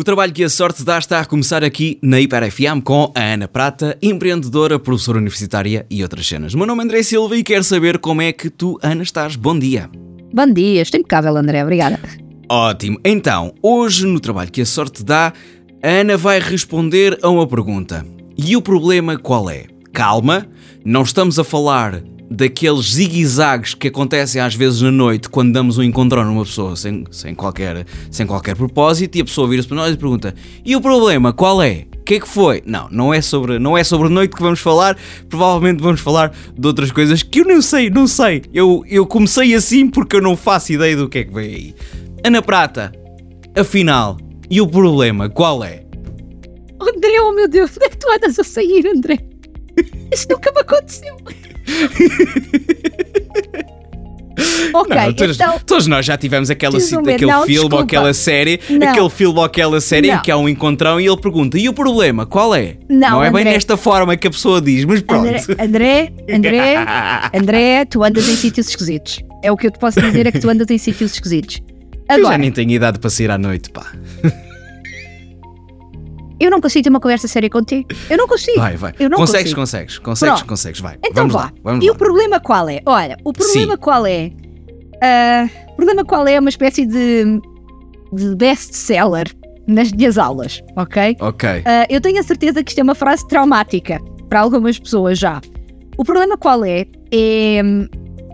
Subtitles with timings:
[0.00, 3.20] O trabalho que a sorte dá está a começar aqui na Hiper FM com a
[3.20, 6.54] Ana Prata, empreendedora, professora universitária e outras cenas.
[6.54, 9.36] Meu nome é André Silva e quero saber como é que tu, Ana, estás.
[9.36, 9.90] Bom dia.
[10.32, 12.00] Bom dia, estou impecável, André, obrigada.
[12.48, 12.98] Ótimo.
[13.04, 15.34] Então, hoje no trabalho que a sorte dá,
[15.82, 18.02] a Ana vai responder a uma pergunta.
[18.38, 19.66] E o problema qual é?
[19.92, 20.46] Calma,
[20.82, 25.82] não estamos a falar daqueles zigue-zagues que acontecem às vezes na noite quando damos um
[25.82, 29.92] encontrão numa pessoa sem, sem, qualquer, sem qualquer propósito e a pessoa vira-se para nós
[29.92, 30.32] e pergunta:
[30.64, 31.86] E o problema qual é?
[31.98, 32.62] O que é que foi?
[32.64, 34.96] Não, não é sobre, não é sobre noite que vamos falar,
[35.28, 38.42] provavelmente vamos falar de outras coisas que eu não sei, não sei.
[38.54, 41.74] Eu, eu comecei assim porque eu não faço ideia do que é que vem aí.
[42.24, 42.92] Ana Prata,
[43.56, 44.18] afinal,
[44.48, 45.84] e o problema qual é?
[46.80, 49.18] André, oh meu Deus, onde é que tu andas a sair, André?
[50.12, 51.16] Isso nunca me aconteceu.
[54.72, 55.58] ok, não, todos, então...
[55.66, 58.88] todos nós já tivemos aquela, Desculpa, aquele não, filme ou aquela série, Não.
[58.88, 60.22] aquele filme ou aquela série em Não.
[60.22, 62.76] que há um encontrão e ele pergunta: e o problema qual é?
[62.88, 63.54] Não, é bem André.
[63.54, 65.26] nesta forma que a pessoa diz, mas pronto.
[65.26, 66.76] André, André, André,
[67.34, 69.20] André, tu andas em sítios esquisitos.
[69.42, 71.60] É o que eu te posso dizer, é que tu andas em sítios esquisitos.
[72.08, 73.86] eu já Agora, nem tenho idade para sair à noite, pá.
[76.40, 77.86] Eu não consigo ter uma conversa séria contigo.
[78.08, 78.58] Eu não consigo.
[78.58, 78.94] Vai, vai.
[78.98, 79.60] Eu não consegues, consigo.
[79.60, 80.48] consegues, consegues, Pronto.
[80.48, 80.94] consegues, vai.
[81.04, 81.40] Então vamos vá.
[81.42, 81.94] lá, vamos e lá.
[81.94, 82.80] o problema qual é?
[82.86, 83.80] Olha, o problema Sim.
[83.80, 84.32] qual é?
[85.02, 86.34] Ah, o problema qual é?
[86.34, 87.24] É uma espécie de,
[88.12, 89.26] de best-seller
[89.66, 91.16] nas minhas aulas, ok?
[91.20, 91.48] Ok.
[91.64, 95.40] Ah, eu tenho a certeza que isto é uma frase traumática para algumas pessoas já.
[95.96, 96.86] O problema qual é?
[97.12, 97.86] É hum,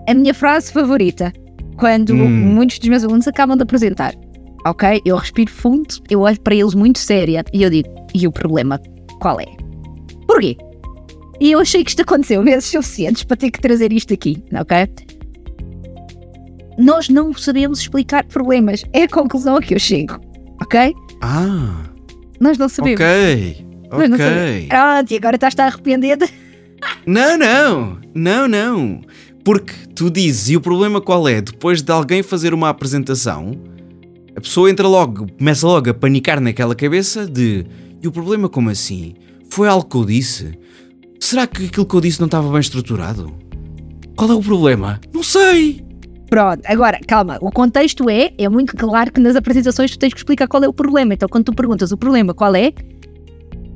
[0.08, 1.32] a minha frase favorita
[1.76, 2.28] quando Hum.
[2.28, 4.14] muitos dos meus alunos acabam de apresentar.
[4.70, 5.00] Ok?
[5.04, 8.80] Eu respiro fundo, eu olho para eles muito séria e eu digo: e o problema
[9.20, 9.46] qual é?
[10.26, 10.56] Porquê?
[11.40, 14.88] E eu achei que isto aconteceu vezes suficientes para ter que trazer isto aqui, ok?
[16.78, 18.84] Nós não sabemos explicar problemas.
[18.92, 20.18] É a conclusão a que eu chego,
[20.60, 20.94] ok?
[21.22, 21.84] Ah,
[22.40, 23.00] Nós não sabemos.
[23.00, 23.66] ok.
[23.90, 24.66] Nós Ok.
[24.68, 26.26] Pronto, e agora estás-te a arrepender de...
[27.06, 29.00] Não, não, não, não.
[29.44, 31.40] Porque tu dizes, e o problema qual é?
[31.40, 33.52] Depois de alguém fazer uma apresentação,
[34.36, 37.64] a pessoa entra logo, começa logo a panicar naquela cabeça de
[38.02, 39.14] e o problema como assim?
[39.48, 40.58] Foi algo que eu disse?
[41.18, 43.32] Será que aquilo que eu disse não estava bem estruturado?
[44.14, 45.00] Qual é o problema?
[45.12, 45.82] Não sei!
[46.28, 50.18] Pronto, agora, calma, o contexto é, é muito claro que nas apresentações tu tens que
[50.18, 51.14] explicar qual é o problema.
[51.14, 52.72] Então, quando tu perguntas o problema qual é,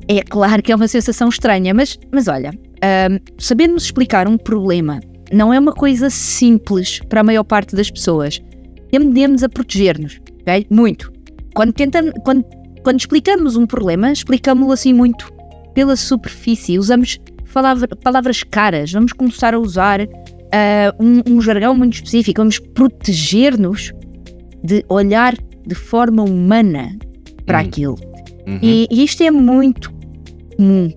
[0.08, 5.00] é claro que é uma sensação estranha, mas, mas olha, hum, sabermos explicar um problema
[5.32, 8.42] não é uma coisa simples para a maior parte das pessoas.
[8.90, 10.66] Tendemos a proteger-nos, ok?
[10.70, 11.12] Muito.
[11.54, 12.44] Quando, tentamos, quando,
[12.82, 15.30] quando explicamos um problema, explicamos-lo assim muito
[15.74, 17.18] pela superfície, usamos
[17.52, 20.00] palavra- palavras caras, vamos começar a usar
[20.52, 23.92] ah, um, um jargão muito específico, vamos proteger-nos
[24.62, 25.34] de olhar
[25.66, 26.96] de forma humana
[27.46, 27.62] para Hum.
[27.66, 27.98] aquilo.
[28.46, 28.58] Uhum.
[28.62, 29.92] E, e isto é muito
[30.56, 30.90] comum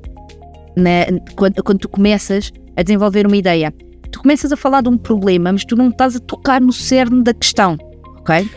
[0.77, 3.73] né, quando, quando tu começas a desenvolver uma ideia.
[4.11, 7.23] Tu começas a falar de um problema, mas tu não estás a tocar no cerne
[7.23, 7.77] da questão,
[8.19, 8.47] ok?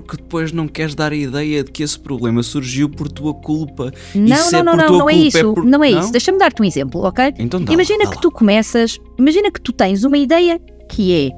[0.00, 3.92] Porque depois não queres dar a ideia de que esse problema surgiu por tua culpa.
[4.14, 5.54] Não, se é não, não, por não, não é é isso.
[5.54, 6.00] por- Não é Não?
[6.00, 6.12] isso.
[6.12, 7.32] Deixa-me dar-te um exemplo, ok?
[7.38, 8.20] Então dá imagina dá que lá.
[8.22, 11.30] tu começas, imagina que tu tens uma ideia que é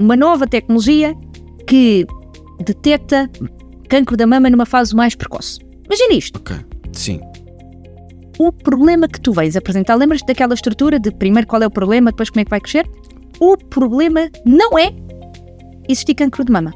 [0.00, 1.14] uma nova tecnologia
[1.66, 2.06] que
[2.64, 3.30] detecta
[3.88, 5.58] cancro da mama numa fase mais precoce.
[5.86, 6.36] Imagina isto.
[6.38, 6.56] Ok,
[6.92, 7.20] sim.
[8.38, 12.10] O problema que tu vens apresentar, lembras-te daquela estrutura de primeiro qual é o problema,
[12.10, 12.88] depois como é que vai crescer?
[13.40, 14.92] O problema não é
[15.88, 16.72] existir cancro de mama.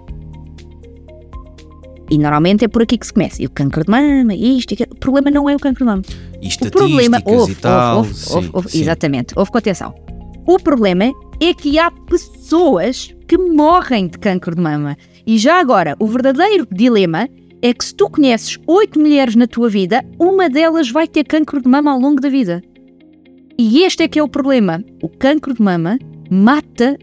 [2.12, 3.42] E normalmente é por aqui que se começa.
[3.42, 4.90] E o cancro de mama, isto, e aquilo.
[4.92, 6.02] O problema não é o cancro de mama.
[6.42, 7.96] E O problema, estatísticas ouve, e tal.
[7.96, 8.82] ouve, ouve, sim, sim.
[8.82, 9.94] exatamente, ouve com atenção.
[10.46, 14.94] O problema é que há pessoas que morrem de cancro de mama.
[15.26, 17.30] E já agora, o verdadeiro dilema
[17.62, 21.62] é que se tu conheces oito mulheres na tua vida, uma delas vai ter cancro
[21.62, 22.62] de mama ao longo da vida.
[23.58, 24.84] E este é que é o problema.
[25.02, 25.98] O cancro de mama
[26.30, 26.98] mata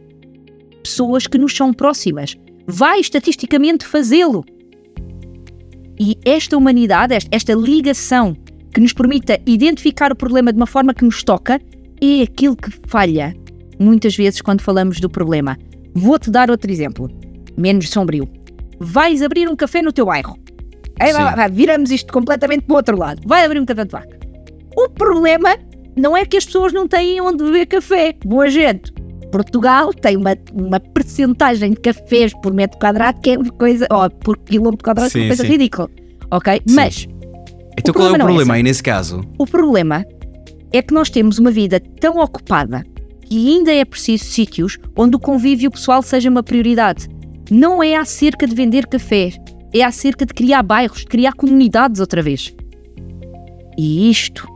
[0.83, 2.37] pessoas que nos são próximas.
[2.67, 4.45] Vai estatisticamente fazê-lo.
[5.99, 8.35] E esta humanidade, esta, ligação
[8.73, 11.59] que nos permita identificar o problema de uma forma que nos toca,
[12.01, 13.35] é aquilo que falha
[13.79, 15.57] muitas vezes quando falamos do problema.
[15.93, 17.09] Vou-te dar outro exemplo,
[17.57, 18.29] menos sombrio.
[18.79, 20.37] Vais abrir um café no teu bairro.
[20.99, 23.21] Aí, vai, vai, viramos isto completamente para o outro lado.
[23.25, 24.19] Vai abrir um café de vaca.
[24.75, 25.57] O problema
[25.97, 28.15] não é que as pessoas não têm onde beber café.
[28.23, 28.93] Boa gente.
[29.31, 34.09] Portugal tem uma, uma percentagem de cafés por metro quadrado que é uma coisa, ou
[34.09, 35.49] por quilómetro quadrado, que é Sim, uma coisa sim.
[35.51, 35.89] cidícula.
[36.31, 36.61] Ok?
[36.67, 36.75] Sim.
[36.75, 37.07] Mas
[37.77, 39.21] Então qual é o problema é aí nesse caso?
[39.37, 40.05] o problema
[40.71, 42.83] é que nós temos uma vida tão ocupada
[43.21, 47.07] que ainda é preciso sítios onde o convívio pessoal seja uma prioridade.
[47.51, 49.37] Não é acerca de vender cafés.
[49.73, 52.53] é acerca de criar bairros, de criar comunidades outra vez.
[53.77, 54.47] E isto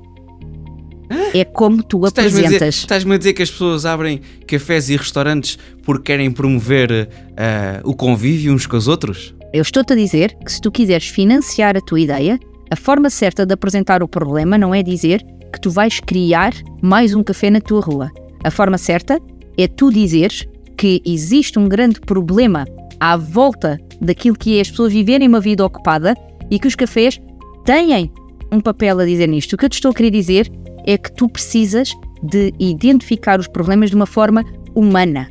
[1.33, 2.75] é como tu apresentas.
[2.75, 7.94] estás-me a dizer que as pessoas abrem cafés e restaurantes porque querem promover ah, o
[7.94, 9.33] convívio uns com os outros?
[9.53, 12.39] Eu estou-te a dizer que se tu quiseres financiar a tua ideia,
[12.71, 17.13] a forma certa de apresentar o problema não é dizer que tu vais criar mais
[17.13, 18.11] um café na tua rua.
[18.44, 19.19] A forma certa
[19.57, 22.65] é tu dizeres que existe um grande problema
[23.00, 26.15] à volta daquilo que é as pessoas viverem uma vida ocupada
[26.50, 27.21] e que os cafés
[27.63, 28.11] têm
[28.51, 29.53] um papel a dizer nisto.
[29.53, 30.51] O que eu te estou a querer dizer
[30.85, 34.44] é que tu precisas de identificar os problemas de uma forma
[34.75, 35.30] humana.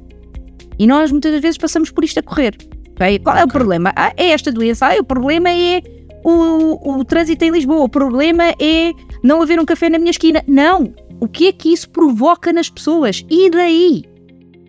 [0.78, 2.56] E nós muitas das vezes passamos por isto a correr.
[2.90, 3.18] ok?
[3.20, 3.92] Qual é o problema?
[3.96, 4.86] Ah, é esta doença.
[4.86, 5.80] Ah, o problema é
[6.24, 7.84] o, o trânsito em Lisboa.
[7.84, 10.42] O problema é não haver um café na minha esquina.
[10.46, 10.92] Não!
[11.20, 13.24] O que é que isso provoca nas pessoas?
[13.30, 14.04] E daí?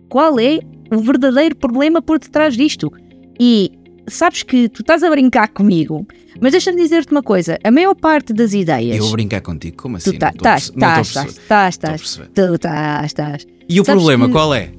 [0.08, 0.60] Qual é
[0.94, 2.92] o verdadeiro problema por detrás disto?
[3.40, 3.72] E
[4.06, 6.06] sabes que tu estás a brincar comigo,
[6.40, 8.96] mas deixa-me dizer-te uma coisa: a maior parte das ideias.
[8.96, 10.12] Eu vou brincar contigo, como assim?
[10.12, 13.46] Tu tá- estás, estás, estás, estás, tu estás, estás.
[13.68, 14.70] E o Sabes problema que- qual é?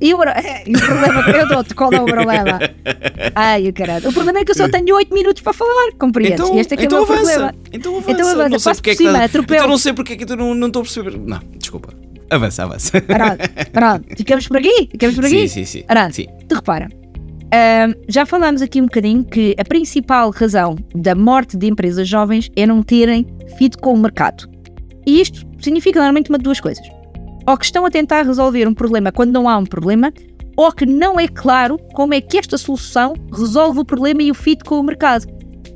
[0.00, 0.18] E o,
[0.66, 2.58] e o problema, eu dou-te, qual é o problema?
[3.34, 4.08] Ai, o caralho.
[4.08, 6.40] O problema é que eu só tenho 8 minutos para falar, compreendes?
[6.40, 7.30] Então, E este é que então é o meu avança.
[7.32, 7.54] problema.
[7.72, 8.10] Então avança.
[8.10, 9.56] Então avança, Não sei passo é por que cima, estás- atropelo.
[9.60, 11.16] Então não sei porque é que tu não, não estou a perceber.
[11.18, 11.94] Não, desculpa.
[12.28, 13.00] Avança, avança.
[13.00, 14.16] Pronto, pronto.
[14.16, 14.88] Ficamos por aqui?
[14.90, 15.48] Ficamos por aqui?
[15.48, 15.84] Sim, sim, sim.
[15.88, 16.12] Arado.
[16.14, 16.26] sim.
[16.48, 16.88] Te repara.
[17.52, 22.50] Ahm, já falámos aqui um bocadinho que a principal razão da morte de empresas jovens
[22.56, 23.26] é não terem
[23.58, 24.48] fit com o mercado.
[25.06, 26.86] E isto significa normalmente uma de duas coisas.
[27.46, 30.12] Ou que estão a tentar resolver um problema quando não há um problema,
[30.56, 34.34] ou que não é claro como é que esta solução resolve o problema e o
[34.34, 35.26] fit com o mercado.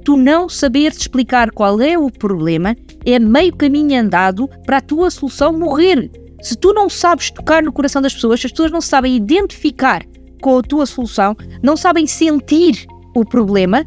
[0.05, 2.75] Tu não saberes explicar qual é o problema
[3.05, 6.11] é meio caminho andado para a tua solução morrer.
[6.41, 10.03] Se tu não sabes tocar no coração das pessoas, se as pessoas não sabem identificar
[10.40, 13.85] com a tua solução, não sabem sentir o problema,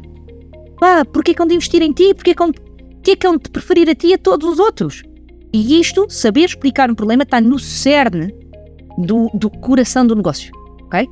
[0.78, 2.14] pá, porquê que hão de investir em ti?
[2.14, 5.02] Porquê que hão, porquê que hão de preferir a ti a todos os outros?
[5.52, 8.34] E isto, saber explicar um problema, está no cerne
[8.98, 10.52] do, do coração do negócio,
[10.84, 11.06] ok?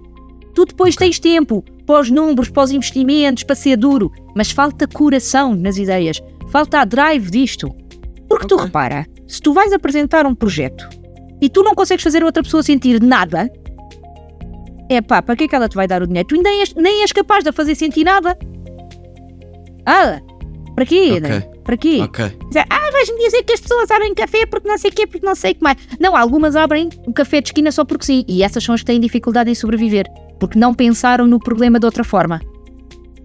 [0.54, 4.86] Tu depois tens tempo para os números, para os investimentos, para ser duro, mas falta
[4.86, 7.70] coração nas ideias, falta a drive disto.
[8.28, 8.66] Porque tu Ok.
[8.66, 10.88] repara, se tu vais apresentar um projeto
[11.40, 13.50] e tu não consegues fazer outra pessoa sentir nada,
[14.90, 16.28] é pá, para que é que ela te vai dar o dinheiro?
[16.28, 18.36] Tu nem és, nem és capaz de fazer sentir nada.
[19.86, 20.20] Ah,
[20.74, 21.08] para quê?
[21.12, 21.20] Ok.
[21.20, 21.40] né?
[21.64, 22.00] Para quê?
[22.02, 22.24] Ok.
[22.48, 25.24] Dizer, Ah, vais-me dizer que as pessoas abrem café porque não sei o quê, porque
[25.24, 25.76] não sei o que mais.
[26.00, 28.24] Não, algumas abrem um café de esquina só porque sim.
[28.26, 30.06] E essas são as que têm dificuldade em sobreviver.
[30.38, 32.40] Porque não pensaram no problema de outra forma.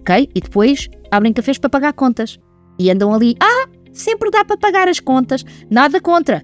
[0.00, 0.28] Ok?
[0.34, 2.38] E depois abrem cafés para pagar contas.
[2.78, 3.36] E andam ali.
[3.40, 5.44] Ah, sempre dá para pagar as contas.
[5.70, 6.42] Nada contra.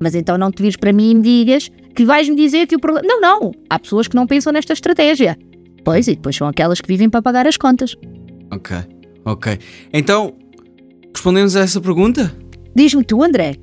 [0.00, 2.78] Mas então não te vires para mim e me digas que vais-me dizer que o
[2.78, 3.06] problema.
[3.06, 3.52] Não, não.
[3.68, 5.36] Há pessoas que não pensam nesta estratégia.
[5.84, 7.96] Pois, e depois são aquelas que vivem para pagar as contas.
[8.52, 8.76] Ok.
[9.24, 9.58] Ok.
[9.92, 10.34] Então,
[11.14, 12.34] respondemos a essa pergunta?
[12.74, 13.56] Diz-me tu, André.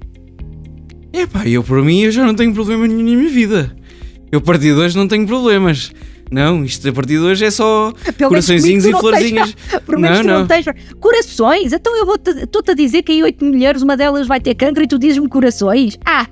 [1.13, 3.75] Epá, eu por mim eu já não tenho problema nenhum na minha vida.
[4.31, 5.91] Eu a partir de hoje não tenho problemas.
[6.31, 9.55] Não, isto a partir de hoje é só Pelo menos coraçõezinhos e tens- florzinhas.
[9.85, 10.65] Por menos Não, não, tens.
[10.99, 11.71] Corações?
[11.71, 12.05] Então eu
[12.43, 15.27] estou-te a dizer que em oito mulheres uma delas vai ter cancro e tu dizes-me
[15.29, 15.97] corações?
[16.03, 16.25] Ah,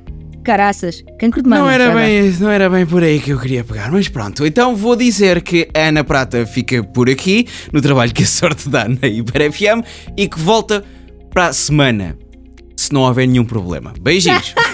[0.44, 1.62] caraças, cancro de mama.
[1.62, 4.46] Não era, bem, não era bem por aí que eu queria pegar, mas pronto.
[4.46, 8.68] Então vou dizer que a Ana Prata fica por aqui, no trabalho que a sorte
[8.70, 9.86] dá na Hiper FM,
[10.18, 10.84] e que volta
[11.32, 12.18] para a semana,
[12.76, 13.94] se não houver nenhum problema.
[14.02, 14.54] Beijinhos.